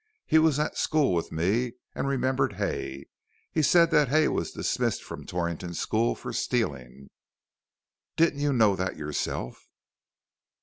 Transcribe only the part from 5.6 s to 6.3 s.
School